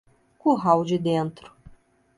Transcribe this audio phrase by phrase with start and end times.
[0.39, 1.53] Curral de Dentro